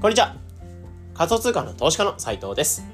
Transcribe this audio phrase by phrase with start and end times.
[0.00, 0.34] こんにちは。
[1.12, 2.86] 仮想通貨の投資家の斉藤です。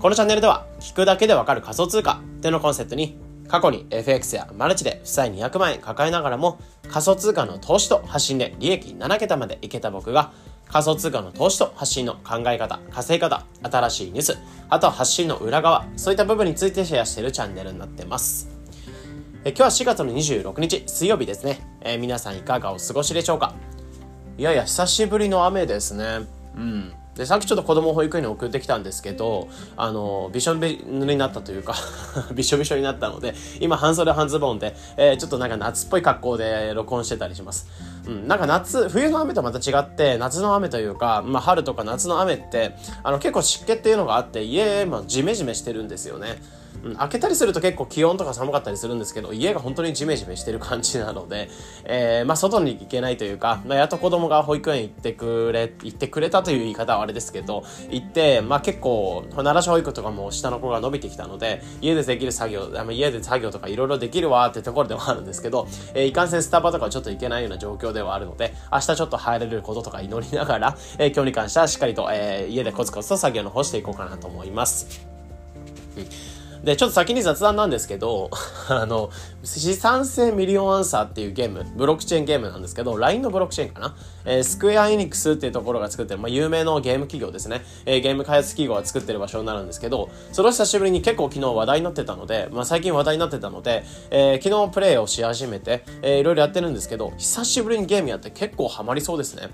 [0.00, 6.58] このチャンネルでは、聞くだけでわかる仮想通貨っていうのコンセプトに、過去に FX やマルチで負債200万円抱えながらも、
[6.88, 10.32] 仮想通貨の投資と発信で利益7桁までいけた僕が、
[10.66, 14.38] 仮想通貨の投資と発信の考え方、稼ぎ方、新しいニュース、
[14.70, 18.48] あとは発信の裏側、そういった部分についてシェアしているチャンネルになってます。
[19.44, 23.54] え今日は4月の26日水曜日ですね、えー、皆さんいかがお過ごしでしょうか？
[24.38, 26.92] いやいや久しぶりの雨ですねうん。
[27.16, 31.74] でさっきちょっと子供を保育園に送ってきたんですけどあのびしょびぬになったというか
[32.34, 37.68] びしょびしょになったので今半袖半ズボンで、えー、ちょっとなんか夏っぽい格好で録音してたりします。
[38.06, 46.40] うん、なんか夏冬の雨とまた違って夏の雨というか、まあ、春とか夏の雨ってあの結構湿気っていうのがあって家、まあ、ジメジメしてるんですよね。
[46.94, 51.48] 開けたりすると結構気温とか寒かったりするんですけど、家が本当にジメジメしてる感じなので、
[51.84, 75.06] えー、まあ、外に行けないというか、まあ、やっと子供が保育園行ってくれ、行ってくれたという言い方はあれですけど、行って、まあ、結構、奈良市保育とかも下の子が伸びてきたので、家でできる作業、あ家で作業とかいろいろできるわってところではあるんですけど、えー、いかんせんスタバとかちょっと行けないような状況ではあるので、明日ちょっと入れることとか祈りながら、えー、今日に関してはしっかりと、えー、家でコツコツと作業の方していこうかなと思います。
[75.96, 78.30] うんで、ちょっと先に雑談なんですけど、
[78.68, 79.10] あの、
[79.44, 83.94] 資産性ミリオンアンサーっていうゲーム、ブロックチェーンゲームなんですけど、LINE のブロックチェーンかな？
[84.24, 87.62] えー、スクエアエニックスっていうところが作ってる、まあ、有名のゲーム企業ですね。
[87.84, 99.50] えー、ゲーム開発企業が作ってる場所になるんですけど、それを久しぶりに結構昨日話題になってたので、まあ、最近話題になってたので、えー、昨日プレイをし始めて、えー、いろいろやってるんですけど、久しぶりにゲームやって結構ハマりそうですね。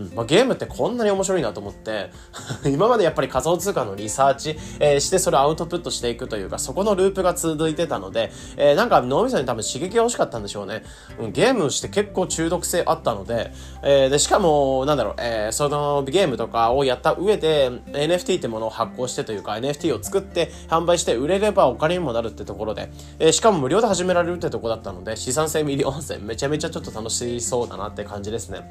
[0.00, 0.14] うん。
[0.14, 2.10] まあ、ゲームってこんなに面白いなと思って
[2.64, 10.82] 今までやっぱり仮想通貨のリサーチ、えー、してそれをアウトプットしていくというかそこのループが続いてたので、えー、なんか脳みそに多分刺激が欲しかったんでしょうね、
[11.20, 28.70] うん、ゲームして結構中毒性あったので,、えー、でしかもなんだろう、えー、そのゲームとかをやった上で NFT ってものを発行してというか NFT を作って販売して売れればお金にもなるってところで、えー、しかも無料で始められるってとこだったので資産性ミリオン線めちゃめちゃちょっと楽しそうだなって感じですね。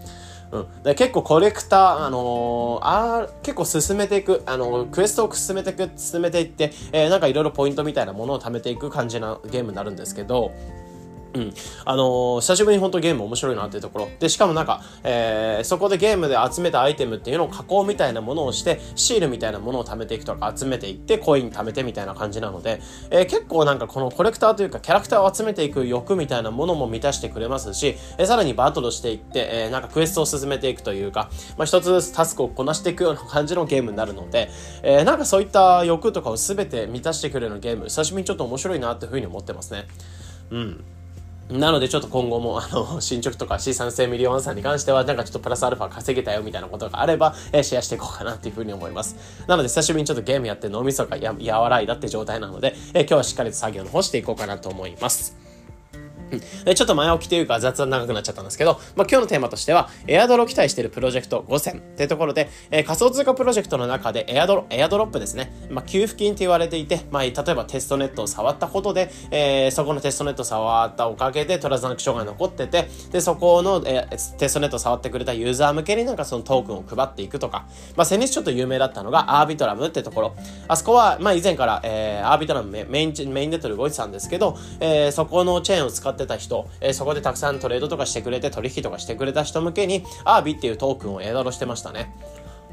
[0.52, 10.52] うん、で結構コレクター、あのー、あ結構進めていく、あのー、クエストを進めていく、進めていって、えー、なんかいろいろポイントみたいなものを貯めていく感じなゲームになるんですけど、
[11.34, 11.54] うん。
[11.86, 14.10] あのー、久しぶりに本当ゲーム面白いなっていうところ。
[14.20, 22.82] で、しかもなんか、えー、そこでゲームで集めたアイテムっていうのを加工みたいなものをして、シールみたいなものを貯めていくとか、集めていって、コイン貯めてみたいな感じなので、
[23.12, 34.50] えー、結構なんかこのコレクターというか、キャラクターを集めていく欲みたいなものも満たしてくれますし、えー、さらにバトルしていって、えー、なんかクエストを進めていくというか、まあ、一つずつタスクをこなしていくような感じのゲームになるので、
[34.82, 39.88] えー、なんかそういった欲とかを全て満たしてくれるゲーム、久しぶりにちょっと面白いなっていうふうに思ってますね。
[40.52, 40.84] うん。
[41.50, 49.16] なのでちょっと今後もあの 進捗とか資産性ミリオンさんに関してはなんかちょっとプラスアルファ稼げたよみたいなことがあれば、え、シェアしていこうかなっていうふうに思います。
[49.48, 55.49] なので久しぶりにちょっとゲームやって脳みそがや和らいだって状態なので、え、今日はしっかりと作業の方していこうかなと思います。
[56.76, 65.52] ちょっと前置きというか雑談長くなっちゃったんですけど、まあ、今日のテーマとしては、エアドロ期待しているプロジェクト5選っていうところで、えー、仮想通貨プロジェクトの中でエアドロ、エアドロップですね。
[65.70, 77.66] まあ、給付金って言われていて、まあ、例えばテストネットを触ったことで、えー、そこのテストネットを触ったおかげでトランザクションが残ってて、で、そこの、えー、テストネットを触ってくれたユーザー向けになんかそのトークンを配っていくとか、
[77.96, 80.36] まあ、先日ちょっと有名だったのがアービトラムってところ。
[80.68, 92.14] あそこは、まあ、以前から、えー、アービトラムメイン、メインネットで動いてたんですけど、えー、そこのチェーンを使ってた人、えーそこでたくさんトレードとかしてくれて取引とかしてくれた人向けにアービーっていうトークンをエアドロしてましたね。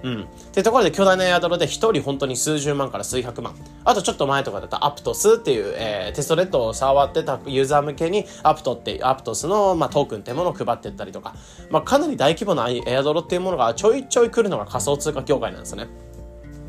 [0.03, 0.23] うん。
[0.23, 3.55] ってところで巨大なエアドロで1人本当に数十万から数百万。
[3.85, 11.35] あとちょっと前とかだとアプトスっていう、えー、テストレッドを触ってたユーザー向けにアプトってアプトスの、まあ、トークンってものを配ってったりとか、
[11.71, 15.89] まあ、かなり大規模なエアドロっていうものがちょいちょい来るのが仮想通貨業界なんですね。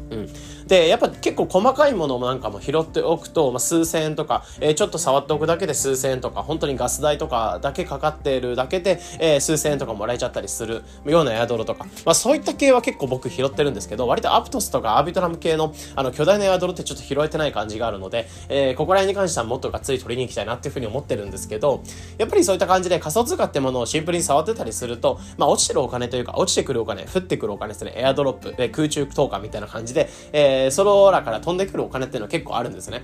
[0.09, 0.29] うん。
[0.67, 21.81] で、やっぱ結構細かいものなんかも拾っておくと、まあ、数千円とか、えー、ちょっと触っておくだけで数千円とか、本当にガス代とかだけかかっているだけで、えー、数千円とかもらえちゃったりするようなエアドロとか、まあそういった系は結構僕拾ってるんですけど、割とアプトスとかアービトラム系のあの巨大なエアドロってちょっと拾えてない感じがあるので、えー、ここら辺に関してはもっとがっつり取りに行きたいなっていうふうに思ってるんですけど、
[22.17, 33.03] やっぱりそういった感じで仮想通貨ってものをシンプルに触ってたりすると、まあ落ちてるお金というか、落ちてくるお金、降ってくるお金ですね、エアドロップ、え空中投下みたいな感じで、えー、そのらからから飛んでくるお金っていうのは結構あるんですね。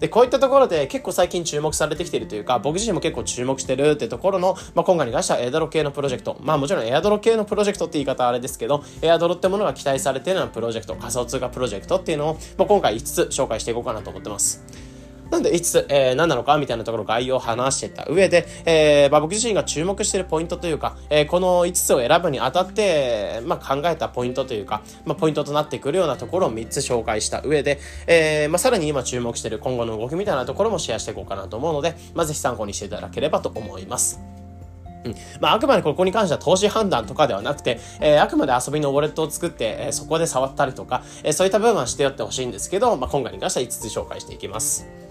[0.00, 6.36] で、こういったところで結構最近注目されてきているというか、僕自身も結構注目してるってところの、まあ、今回に関してはエアドロ系のプロジェクト。
[6.40, 14.87] まあもちろんエアドロ系のプロジェクトって言い方はあれですけど、エアドロってものが期待されているようなプロジェクト、仮想通貨プロジェクトっていうのを、まあ、今回5つ紹介していこうかなと思ってます。
[15.30, 34.20] なんで、いつ、えー、何なのかみたいなところ概要を話してた上で、えー、まあ、僕自身が注目してるポイントというか、えー、この5つを選ぶにあたって、まあ、考えたポイントというか、まあ、ポイントとなってくるようなところを3つ紹介した上で、えー、まあ、さらに今注目してる今後の動きみたいなところもシェアしていこうかなと思うので、まあ、ぜひ参考にしていただければと思います。
[35.04, 45.07] うんまあ、あくまでここに関しては投資判断とかではなくて、えー、あくまで遊びのウォレットを作って、えー、そこで触ったりとか、えー、そういった部分はしてやってほしいんですけど、まあ、今回に関しては5つ紹介していきます。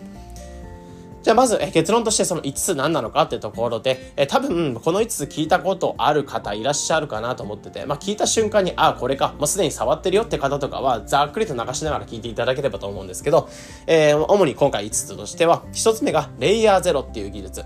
[1.27, 13.50] じゃあまず、え結論としてその5つ何なのかってところで、え多分この5つ聞いたことある方いらっしゃるかなと思ってて、まあ聞いた瞬間に、ああ、これか、もうすでに触ってるよって方とかは、ざっくりと流しながら聞いていただければと思うんですけど、
[13.88, 17.65] えー、主に今回5つとしては、1つ目がレイヤー0っていう技術。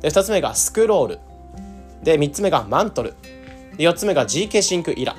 [0.00, 1.18] で、2つ目がスクロール。
[2.02, 3.14] で、3つ目がマントル。
[3.78, 5.14] 4つ目が GK シンクイラ。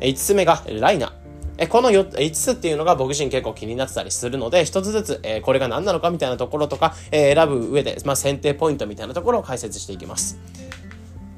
[0.00, 1.25] 5つ目がライナー。
[1.58, 10.38] えこの 5, 5つっていうのが僕自身結構気になってたりするので、1つずつ、えこれが何なのかみたいなところとか、え選ぶ上で、まあ、選定ポイントみたいなところを解説していきます。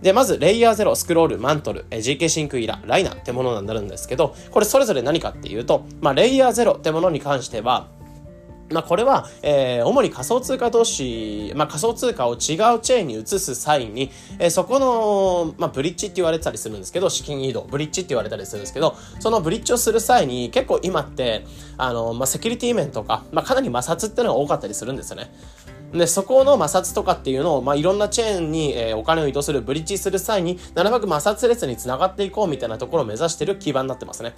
[0.02, 7.88] で、まず、レイヤー0、スクロール、マントル、GK シンクイラ、ライナーってものになるんですけど、これそれぞれ何かっていうと、まあ、レイヤー0ってものに関しては、
[8.70, 21.44] まあ、これは、えー、主に仮想通貨同士、まあ、仮想通貨を違うチェーンに移す際に、えー、そこの、まあ、ブリッジって言われてたりするんですけど、資金移動、ブリッジって言われたりするんですけど、そのブリッジをする際に、結構今って、
[21.78, 25.32] あの、まあ、セキュリティ面とか、まあ、かなり摩擦っていうのが多かったりするんですよね。
[25.92, 34.34] で、そこの摩擦とかっていうのを、まあ、いろんなチェーンに、えー、お金を移動する、ブリッジする際に、なるべく摩擦列につながっていこうみたいなところを目指してる基盤になってますね。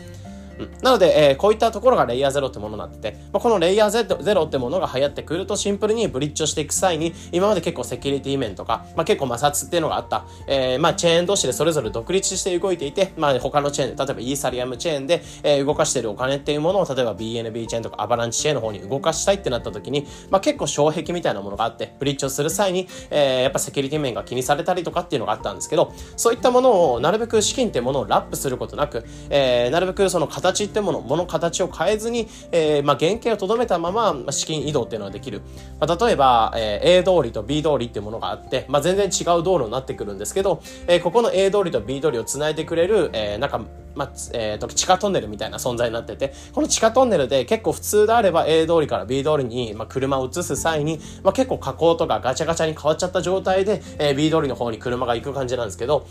[0.83, 35.43] なので、えー、こういったところがレイヤーゼロってものになってて、まあ、このレイヤーゼロってものが流行ってくるとシンプルにブリッジをしていく際に、今まで結構セキュリティ面とか、まあ、結構摩擦っていうのがあった、えー、まあ、チェーン同士でそれぞれ独立して動いていて、まあ、他のチェーン、例えばイーサリアムチェーンで、えー、動かしてるお金っていうものを、例えば BNB チェーンとかアバランチチェーンの方に動かしたいってなった時に、まあ、結構障壁みたいなものがあって、ブリッジをする際に、えー、やっぱセキュリティ面が気にされたりとかっていうのがあったんですけど、そういったものをなるべく資金ってものをラップすることなく、えー、なるべくその形形ってもの、もの形を変えずに、えー、まあ、原型を留めたまま、ま資金移動っていうのができる。
[35.79, 43.61] まあ、例えば、えー、A 通りと B 通りっていうものがあって、まあ、全然違う道路になってくるんですけど、えー、ここの A 通りと B 通りを繋いでくれる、え、なんか、
[43.95, 56.07] まあ、えー、と、地下トンネルみたいな存在になってて、この地下トンネルで結構普通であれば A 通りから B 通りに、まあ、車を移す際に、まあ、結構加工とかガチャガチャに変わっちゃった状態で、えー、B 通りの方に車が行く感じなんですけど、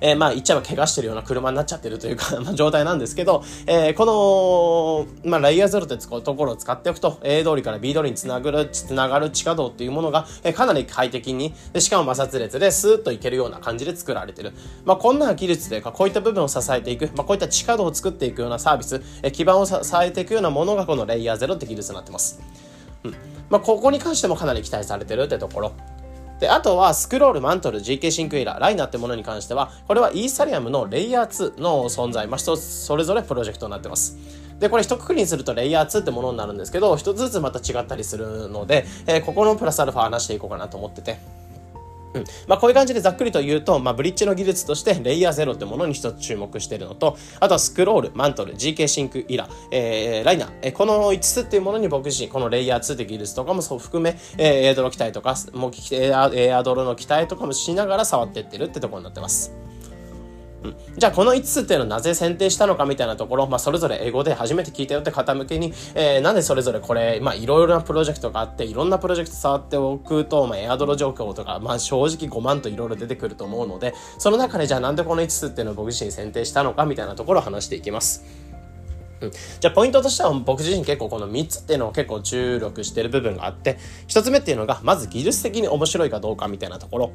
[0.00, 14.52] えー、まあ言っちゃえば怪我してるような車になっちゃってるというか ま、状態なんですけど、えー、この、まあ、ライヤーゼロってところを使っておくと、A 通りから B 通りにつながる、つながる地下道っていうものが、え、かなり快適に、でしかも摩擦列でスーッといけるような感じで作られてる。
[14.84, 22.40] まあ、こんな技術というか、こういった部分を支えていく、まあ、こういった地下道を作っていくようなサービス、え、基盤を支えていくようなものがこのレイヤーゼロって技術になってます。
[23.04, 23.14] うん。
[23.48, 25.72] まあ、ここに関してもかなり期待されてるってところ。
[26.40, 34.16] で、あとはスクロール、マントル、GK シンクイラー、ライナーってものに関しては、これはイーサリアムのレイヤー2の存在、まあ、一つそれぞれプロジェクトになってます。
[34.58, 41.18] で、これ一括りにするとレイヤー2ってものになるんですけど、一つずつまた違ったりするので、えー、ここのプラスアルファ話していこうかなと思ってて。
[42.14, 42.24] うん。
[42.46, 59.52] まあ、こういう感じでざっくりと言うと、まあ、ブリッジの技術として、レイヤー0ってものに一つ注目しているのと、あとはスクロール、マントル、GK シンクイラ、えー、ライナー、えー、この5つっていうものに僕自身、このレイヤー2って技術とかもそう含め、えー、エアドロ機体とか、もうエアエアドロの機体とかもしながら触ってってるってところになってます。
[60.96, 78.24] じゃあこの5つっていうのをなぜ選定したのかみたいなところ、まあ、それぞれ英語で初めて聞いたよって方向けに、えー、なんでそれぞれこれ、まあ、いろいろなプロジェクトがあって、いろんなプロジェクト触っておくと、まあ、エアドロ状況とか、まあ、正直5万といろいろ出てくると思うので、その中でじゃあなんでこの5つっていうのを僕自身選定したのかみたいなところを話していきます。
[79.20, 87.12] うん、じゃあポイントとしては僕自身結構この3つっていうのを結構注力してる部分があって1つ目っていうのがまず技術的に面白いかどうかみたいなところ。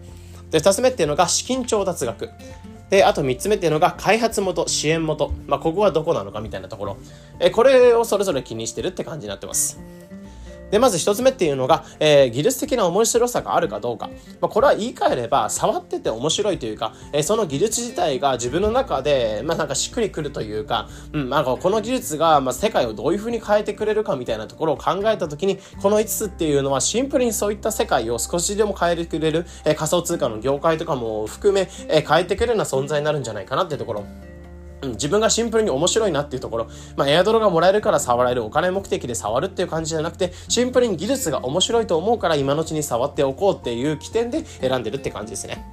[0.51, 2.29] で2つ目っていうのが資金調達額。
[2.89, 5.33] で、あと3つ目っていうのが開発元、支援元。
[5.47, 6.97] まあ、ここはどこなのかみたいなところ。
[7.39, 9.79] え、これをそれぞれ気にしてるって感じになってます。
[10.72, 14.10] で、まず一つ目っていうのが、えー、技術的な面白さがあるかどうか。
[14.41, 34.05] まあ、これは言い換えれば、触ってて面白いというか、えー、その技術自体が自分の中で、まあなんかしっくりくるというか、うん、なんかこの技術が、まあ、世界をどういう風に変えてくれるかみたいなところを考えたときに、この5つっていうのはシンプルにそういった世界を少しでも変えてくれる、えー、仮想通貨の業界とかも含め、え変えてくれるような存在になるんじゃないかなっていうところ。
[34.91, 45.65] 自分がシンプルに面白いなっていうところ、まあ、エアドロがもらえるから触られる、お金目的で触るっていう感じじゃなくて、シンプルに技術が面白いと思うから今のうちに触っておこうっていう起点で選んでるって感じですね。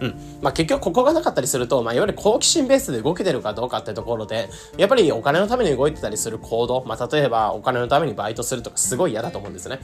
[0.00, 9.80] うんまあ、結局ここがなかったりすると、まあ、いわゆる好奇心ベースで動けてるかどうかってところでやっぱりお金のために動いてたりする行動、まあ、例えばお金のためにバイトするとかすごい嫌だと思うんですね、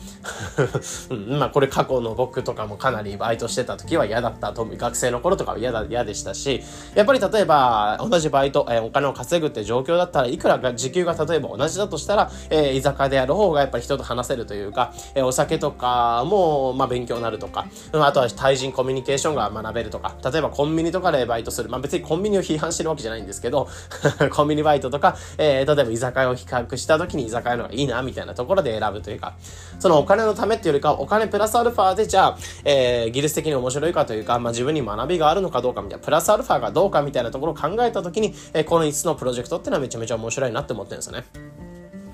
[1.10, 6.62] うんまあ、これ過去の僕とかもかなりバイトしてた時は嫌だったと学生の頃とかは嫌だ嫌でしたし
[6.94, 21.68] やっぱり例えば同じバイト、えー、お金を稼ぐって状況だったらいくらか時給が例えば同じだとしたら、えー、居酒屋でやる方がやっぱり人と話せるというか、えー、お酒とかも、まあ、勉強になるとか、あとは対人コミュニケーションが学べるとか例えばコンビニとかでバイトする。
[21.68, 23.68] まあ別にコンビニを批判してるわけじゃないんですけど、
[24.30, 29.34] コンビニバイトとか、えー、例えば居酒屋を比較した時に居酒屋の方がいいな、みたいなところで選ぶというか、
[29.78, 41.43] そのお金のためっていうよりか、お金プラスアルファでじゃあ、えー、技術的に面白いかというか、まあ自分に学びがあるのかどうかみたいな、プラスアルファがどうかみたいなところを考えた時に、えー、この5つのプロジェクトっていうのはめちゃめちゃ面白いなって思ってるんですよね。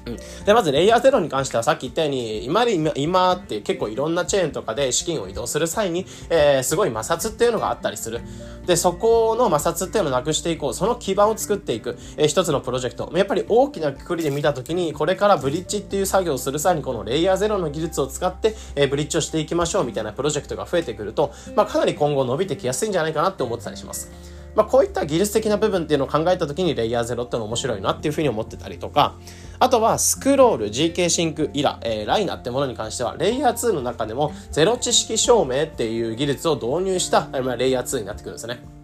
[0.07, 2.65] うん、でまずレイヤー0に関してはさっき言ったように今
[2.97, 8.21] 今って結構いろんなチェーンとかで資金を移動する際に、えー、すごい摩擦っていうのがあったりする。
[8.67, 10.75] でそこの摩擦っていうのをなくしていこう。
[10.75, 13.11] その基盤を作っていく、えー、一つのプロジェクト。
[13.15, 24.40] やっぱり大きなくくりで見た時にこれからブリッジっていう作業をする際にこのレイヤー0の技術を使って、えー、ブリッジをしていきましょうみたいなプロジェクトが増えてくると、まあ、かなり今後伸びてきやすいんじゃないかなって思ってたりします。
[24.61, 29.15] まあ、こういった技術的な部分っていうのを考えた時にレイヤー0っての面白いなっていうふうに思ってたりとか
[29.59, 38.80] あとはスクロール GK シンクイラ、えー、ライナーってものに関してはレイヤー2の中でもゼロ知識証明っていう技術を導入した、まあ、レイヤー2になってくるんですね。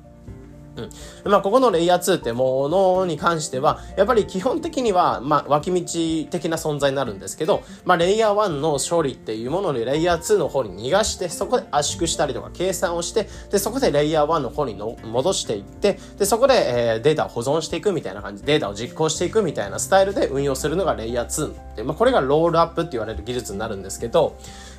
[0.76, 1.30] うん。
[1.30, 24.36] まあ、ここのレイヤー2ってものに関しては、やっぱり基本的には、まあ、脇道的な存在になるんですけど、まあ、レイヤー1の処理っていうものにレイヤー2の方に逃がして、そこで圧縮したりとか計算をして、で、そこでレイヤー1の方にの戻していって、で、そこで、えー、データを保存していくみたいな感じ、データを実行していくみたいなスタイルで運用するのがレイヤー2で、まあ、これがロールアップって言われる技術になるんですけど、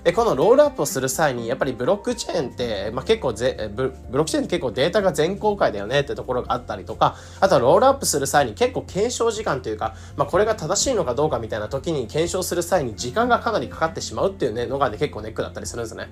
[0.08, 16.08] でこのロールアップをする際にやっぱりブロックチェーンって、まあ、結構ぜブブロックチェーンって結構データが全公開だよねってところがあったりとかあとはロールアップする際に結構検証時間というか、まあ、これが正しいのかどうかみたいな時に検証する際に時間がかなりかかってしまうっていう、ね、のが、ね、結構ネックだったりするんですね。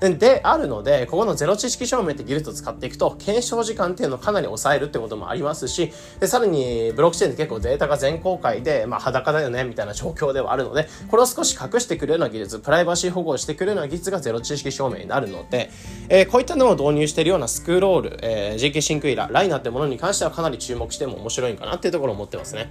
[0.00, 15.70] うん、であるのでここのゼロ知識証明って技術を使っていくと検証時間っていうのをかなり抑えるってこともありますしでさらにブロックチェーンって結構データが全公開で、まあ、裸だよねみたいな状況ではあるのでこれを少し隠してくれるような技術プライバシー保護をしてくれるような技術がゼロ知識証明になるので、
[16.08, 22.70] えー、こういったのを導入しているようなスクロール、えー、GK シンクイラライナーってものに関してはかなり注目しても面白いんかなっていうところを思ってますね。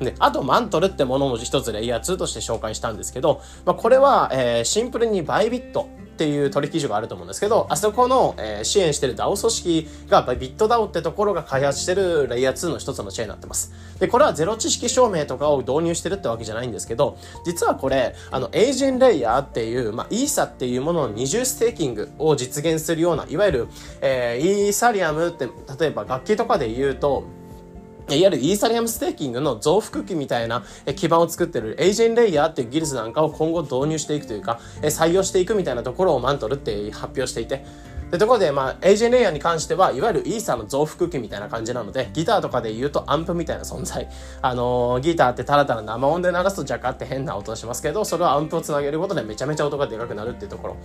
[0.00, 5.88] で、あとマントルってものも一つレイヤー2として紹介したんですけど、まあ、これは、えー、シンプルにバイビット
[6.20, 13.72] っていう取引所があると思うんですけど、あそこの、えー、支援してる DAO 組織がビット DAO ってところが開発してるレイヤー2の一つのチェーンになってます。
[13.98, 17.16] で、これはゼロ知識証明とかを導入してるってわけじゃないんですけど、
[17.46, 23.68] 実はこれ、あの、 EigenLayer っていう、まあ、イーサっていうものの二重ステーキングを実現するような、いわゆる、
[24.02, 27.24] えー、イーサリアムって、例えば楽器とかで言うと、
[28.16, 30.64] いわゆるイーサリアムステーキングの増幅器みたいな
[30.96, 37.64] 基盤を作ってる EigenLayer っていう技術なんかを今後導入していくというか、採用していくみたいなところを Mantle って発表していて、
[38.10, 44.08] で、ところで、まあ、 EigenLayer に関しては、いわゆるイーサの増幅器みたいな感じなので、ギターとかで言うとアンプみたいな存在。
[44.42, 50.76] あのー、ギターってただただ生音で鳴らすとジャカって変な音しますけど、それはアンプをつなげることでめちゃめちゃ音がでかくなるっていうところ。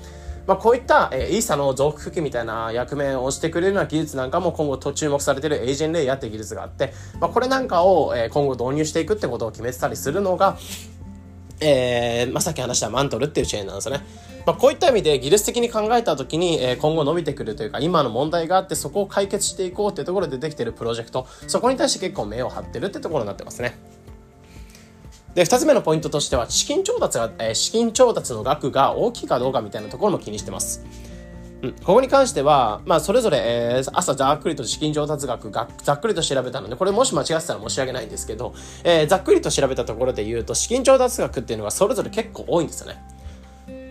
[0.45, 10.57] まあ、こういった、えー、イーサの増幅器みたいな役目をしてくれるような技術なんかも今後と注目されてるエージェンレイヤーっていう技術があって、まあ、これなんかを、えー、今後導入していくってことを決めてたりするのが、
[11.61, 14.01] えー、まあ、さっき話したマントルっていうチェーンなんですね。
[14.45, 23.77] まあ、こういった意味で技術的に考えた時に、え、今後伸びてくるというか今の問題があってそこを解決していこうっていうところでできてるプロジェクトそこに対して結構目を張ってるってところになってますね。
[25.35, 30.85] で、二つ目のポイントとしては、資金調達が、え、資金調達の額が大きいかどうかみたいなところも気にしてます。
[31.61, 38.53] うん、ここに関しては、まあ、それぞれ、えー、朝ざっくりと資金調達額がざっくりと調べたので、これもし間違ってたら申し訳ないんですけど、
[38.85, 43.03] えー、ざっくりと調べたところで言うと、資金調達額っていうのがそれぞれ結構多いんですよね。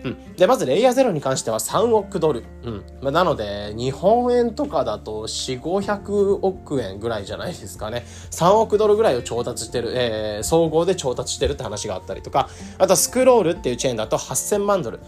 [0.05, 0.35] うん。
[0.35, 2.43] で、まずレイヤー0に関しては3億ドル。
[2.63, 2.83] うん。
[3.01, 8.05] まあ、なので、日本円とかだと4、500億円ぐらいじゃないですかね。
[8.29, 14.99] 3億ドルぐらいを調達してる、えー、総合で調達してるって話があったりとか、あとは Scroll っていうチェーンだと8000万ドル。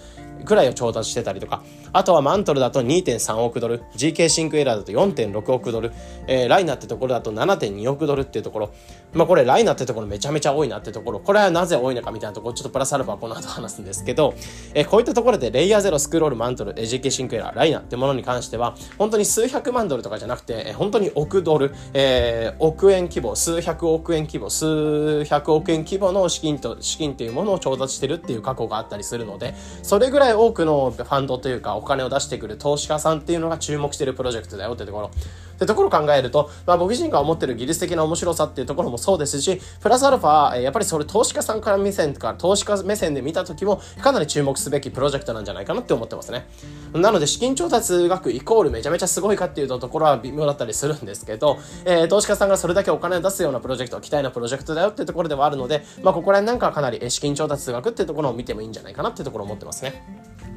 [0.46, 1.62] くらいを調達してたりとか、
[1.94, 5.92] あとは Mantle だと2.3億ドル、GK シンクエラーだと4.6億ドル、
[6.28, 8.74] えー、 Linea ってところだと7.2億ドルっていうところ、
[9.14, 14.34] まあこれ Linea ってところめちゃめちゃ多いなってところ、これはなぜ多いのかみたいなところ、ちょっとプラスアルファこの後話すんですけど、
[14.74, 35.12] えこういったところでレイヤーゼロ、スクロール、マントル、GK シンクエラー、ライナーってものに関しては、本当に数百万ドルとかじゃなくて、え本当に億ドル、えー、億円規模、数百億円規模、数百億円規模の資金と、資金っていうものを調達してるっていう過去があったりするので、それぐらい多くのファンドというかお金を出してくる投資家さんっていうのが注目してるプロジェクトだよってところ。
[35.58, 46.48] ってところを考えると、まあ僕自身が思ってる技術的な面白さっていうところもそうですし、プラスアルファ、やっぱりそれ投資家さんから目線とか、投資家目線で見た時も、かなり注目すべきプロジェクトなんじゃないかなって思ってますね。
[46.94, 60.57] なので、資金調達額イコールめちゃめちゃすごいかっていうところは微妙だったりするんですけど、えー、投資家さんがそれだけお金を出すようなプロジェクト、期待なプロジェクトだよっていうところではあるので、まあここら辺なんかはかなり資金調達額っていうところを見てもいいんじゃないかなっていうところを思ってますね。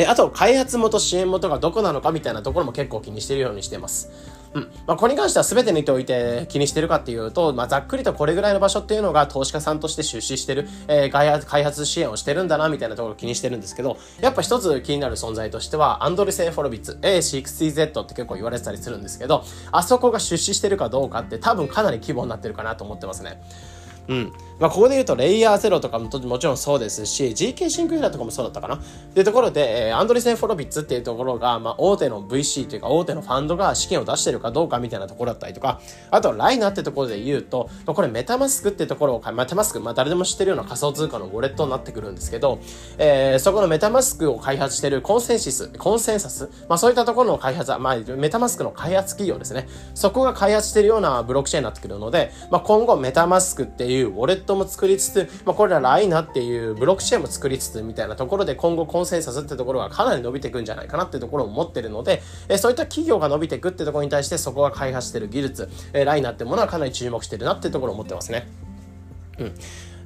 [0.00, 4.08] で、あと、開発元、支援元がどこなのかみたいなところも結構気にしてるようにしてます。
[4.54, 4.62] うん。
[4.86, 23.42] まあ、これに関しては全てにおいて気にしてるかっていうと、まあ、ざっくりとこれぐらいの場所っていうのが投資家さんとして出資してる、えー、開発、開発支援をしてるんだな、みたいなところを気にしてるんですけど、やっぱ一つ気になる存在としては、アンドレセン・フォロビッツ、A60Z って結構言われてたりするんですけど、あそこが出資してるかどうかって多分かなり規模になってるかなと思ってますね。
[24.10, 24.32] うん。
[24.58, 28.78] まあ、ここで言うと、レイヤーゼロとかももちろんそうですし、GK シンクエラとかもそうだったかなっ
[29.14, 42.58] ていうところで、えー、アンドリセン・フォロビッツっていうところが、まあ、大手の VC というか、大手のファンドが資金を出してるかどうかみたいなところだったりとか、あと、ライナーってところで言うと、これメタマスクってところを、メタマスク、まあ、誰でも知ってるような仮想通貨のウォレットになってくるんですけど、
[42.98, 49.68] えー、そこのメタマスクを開発してるコンセンシス、コンセンサス、まあ、そういったところの開発は、まあ、メタマスクの開発企業ですね。
[49.94, 68.48] そこが開発してるようなブロックチェーンになってくるので、まあ、今後メタマスクっていうウォレットも作りつつ、まあ、これらライナっていうブロックチェーンも作りつつみたいなところで今後コンセンサスってところがかなり伸びていくんじゃないかなっていうところを持ってるので、えそういった企業が伸びていくってところに対してそこが開発してる技術、えライナってものはかなり注目してるなっていうところを思ってますね。
[69.38, 69.54] うん。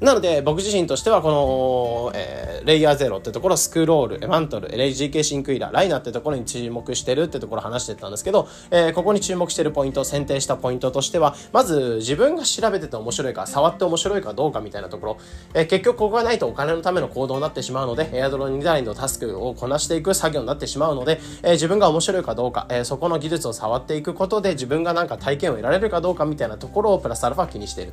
[0.00, 15.18] なので、僕自身としては、この、えー、レイヤーゼロってところ、スクロール、マントル、LGK シンクイラー、ライナーってところに注目してるってところ話してたんですけど、えー、ここに注目してるポイント、選定したポイントとしては、まず自分が調べてて面白いか、触って面白いかどうかみたいなところ、
[15.54, 27.92] えー、結局ここがないとお金のための行動になってしまうので、エアドロ2台のタスクをこなしていく作業になってしまうので、えー、自分が面白いかどうか、えー、そこの技術を触っていくことで自分がなんか体験を得られるかどうかみたいなところをプラスアルファ気にしている。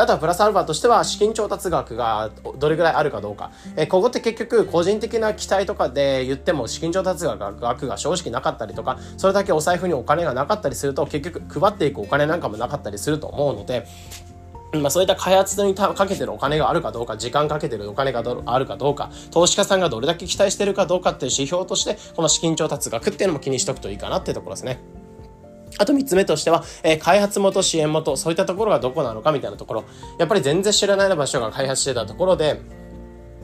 [0.00, 3.50] あとはプラスアルファとしては資金調達額がどれぐらいあるかどうか。
[3.76, 13.86] えここって結局個人的な期待とかで言っても資金調達額が正直なかったりとか、それだけお財布にお金がなかったりすると結局配っていくお金なんかもなかったりすると思うので、
[14.72, 24.80] まあそういった開発にかけてるお金があるかどうか、時間かけてるお金があるかどうか、投資家さんがどれだけ期待してるかどうかっていう指標として、この資金調達額っていうのも気にしとくといいかなっていうところですね。
[25.80, 29.84] あと3つ目としては、えー、開発元、支援元、そういったところがどこなのかみたいなところ。
[30.18, 32.60] やっぱり全然知らない場所が開発してたところで、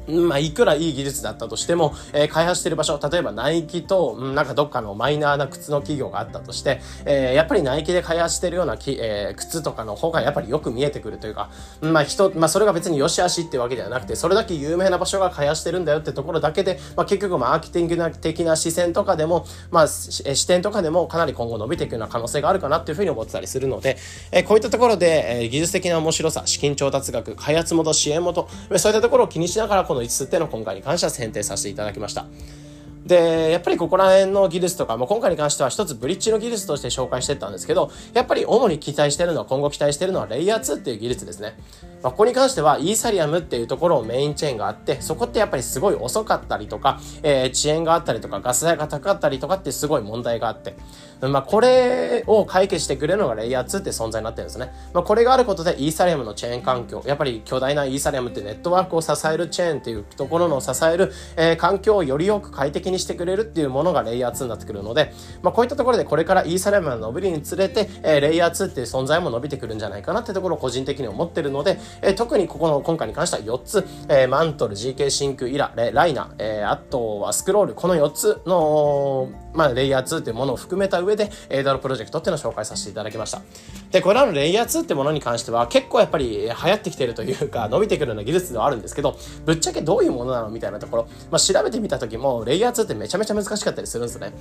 [0.08, 23.96] まあ、いくらいい技術だったとしても、えー、開発してる場所、例えばナイキと、うん、なんかどっかのマイナーな靴の企業があったとして、えー、やっぱりナイキで開発してるようなき、えー、靴とかの方がやっぱりよく見えてくるというか、まあ人、まあそれが別に良し悪しってわけではなくて、それだけ有名な場所が開発してるんだよってところだけで、まあ結局マーケティング的な視線とかでも、まあ視点とかでもかなり今後伸びていくような可能性があるかなっていうふうに思ってたりするので、
[24.32, 32.26] えー、こういったところで、えー、技術的な面白さ、資金調達額、開発元、支援元、そういったところを気にしながらこの5つっての今回に関しては選定させていただきました。
[33.06, 41.56] で、やっぱりここら辺の技術とか、も今回に関しては一つブリッジの技術として紹介してったんですけど、やっぱり主に期待してるのは、今後期待してるのはレイヤー2っていう技術ですね。
[42.02, 50.74] まあ、ここに関してはイーサリアムっていうところをメインチェーンがあって、そこってやっぱりすごい遅かったりとか、えー、遅延があったりとか、ガス代が高かったりとかってすごい問題があって、
[51.20, 54.72] まあ、これを解決してくれるのがレイヤー2って存在になってるんですね。
[54.92, 83.42] まあ、これがあることでイーサリアムのチェーン環境、やっぱり巨大なイーサリアムってネットワークを支えるチェーンっていうところの支える、えー、環境をよりよく快適にしてくれるっていうものがレイヤー2になってくるので、まあ、こういったところでこれからイーサリアムが伸びるにつれて、えー、レイヤー2っていう存在も伸びてくるんじゃないかなってところを個人的に思ってるので、えー、特にここの今回に関しては4つ、えー、マントル、GK シンク、イラ、ライナ、えー、あとはスクロール、この4つの、まあ、レイヤー2っていうものを含めた上で、エイダロプロジェクトっていうのを紹介させていただきました。
[83.90, 94.32] で、これらのレイヤー2ってものに関しては結構やっぱり流行ってきてるというか、 伸びてくるような技術ではあるんですけど、ぶっちゃけどういうものなのみたいなところ、まあ、調べてみた時も、レイヤー2ってめちゃめちゃ難しかったりするんですね。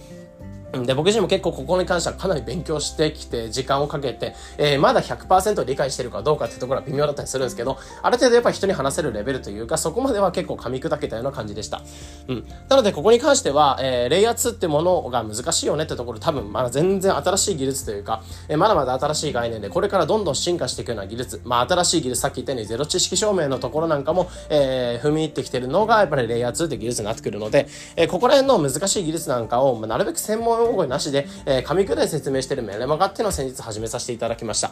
[0.83, 11.81] で、僕自身も結構ここに関してはかなり勉強してきて、時間をかけて、えー、まだ100%理解してるかどうかっていうところは微妙だったりするんですけど、ある程度やっぱ人に話せるレベルというか、そこまでは結構噛み砕けたような感じでした。
[12.27, 12.47] うん。
[12.69, 34.71] なので、ここに関しては、えー、レイヤー2ってものが難しいよねってところ、多分、まだ全然新しい技術というか、えー、まだまだ新しい概念で、これからどんどん進化していくような技術、まあ、新しい技術、さっき言ったようにゼロ知識証明のところなんかも、えー、踏み入ってきてるのが、やっぱりレイヤー2って技術になってくるので、えー、ここら辺の難しい技術なんかを、まあ、なるべく専門用語なしで、えー、噛み砕い説明しているメルマガっていうのを先日始めさせていただきました。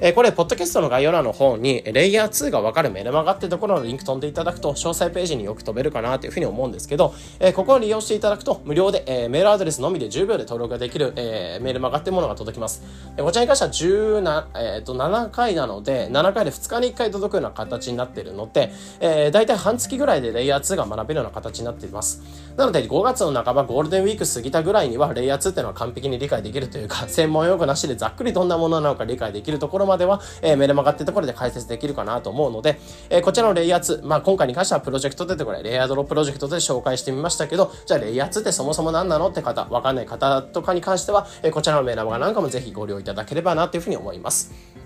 [0.00, 12.82] えー、これ、ポッドキャストの概要欄の方に、レイヤー2がわかるメルマガってところのリンク飛んでいただくと、詳細ページによく飛べるかなというふうに思うんですけど、えー、ここを利用していただくと、無料で、えー、メールアドレスのみで10秒で登録ができる、えー、メールマガっていうものが届きます。
[13.16, 22.22] えー、こちらに関しては17、えー、と7回なので、7回で2日に1回届くような形になっているので、えー、大体半月ぐらいでレイヤー2が学べるような形になっています。
[22.56, 44.79] なので、5月の半ばゴールデンウィーク過ぎたぐらいには、レイヤー圧っていうのは完璧に理解できるというか、 専門用語なしでざっくりどんなものなのか理解できるところまでは、えー、メルマガってところで解説できるかなと思うので、えー、こちらのレイヤー2、まあ今回に関してはプロジェクトでこれ、レイヤードロプロジェクトで紹介してみましたけど、じゃあレイ圧ってそもそも何なのって方、わかんない方とかに関しては、えー、こちらのメルマガなんかもぜひご利用いただければなというふうに思います。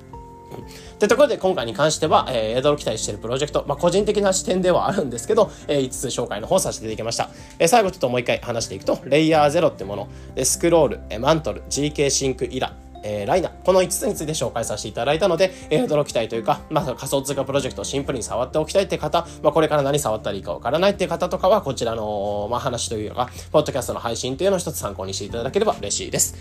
[0.99, 7.31] というところで今回に関しては、えー、驚期待しているプロジェクト、まあ、個人的な視点ではあるんですけど、えー、5つ紹介の方させていただきました。
[7.59, 10.09] えー、最後ちょっともう一回話していくと、レイヤー0ってもの、
[10.45, 26.35] スクロール、えマントル、GK シンクイラ、えー、ライナー、この5つについて紹介させていただいたので、えー、驚きたいというか、まあ、仮想通貨プロジェクトをシンプルに触っておきたいって方、まあ、これから何触ったらいいかわからないって方とかは、こちらの、まあ、話というか、ポッドキャストの配信というのを一つ参考にしていただければ嬉しいです。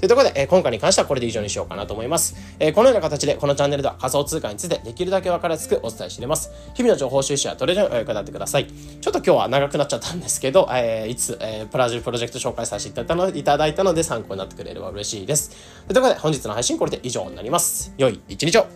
[0.00, 2.34] というところで、え、今回に関してはこれで以上にしようかなと思います。
[2.58, 6.50] え、このような形で、このチャンネルでは仮想通貨についてできるだけ分かりやすくお伝えしています。
[6.72, 8.66] 日々の情報収集はトレードにお役立てください。
[8.66, 15.50] ちょっと今日は長くなっちゃったんですけど、えー、いつ、えー、プラジルプロジェクト紹介させていただいたのいただいたので参考になってくれれば嬉しいです。
[15.86, 17.92] ということで、本日の配信これで以上になります。
[17.98, 18.66] 良い一日を